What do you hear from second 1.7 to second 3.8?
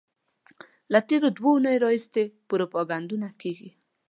راهیسې پروپاګندونه کېږي.